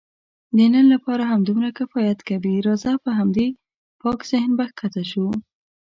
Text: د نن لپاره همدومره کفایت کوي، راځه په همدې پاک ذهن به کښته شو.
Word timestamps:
د 0.57 0.59
نن 0.73 0.85
لپاره 0.93 1.23
همدومره 1.31 1.69
کفایت 1.79 2.19
کوي، 2.29 2.55
راځه 2.67 2.91
په 3.03 3.11
همدې 3.19 3.47
پاک 4.01 4.19
ذهن 4.31 4.51
به 4.57 4.65
کښته 4.77 5.03
شو. 5.11 5.25